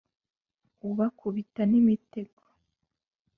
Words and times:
Ubakubita 0.87 1.61
n'imitego 1.71 2.43